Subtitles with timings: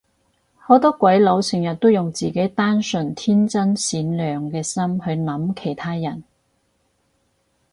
[0.57, 6.23] 好多鬼佬成日都用自己單純天真善良嘅心去諗其他人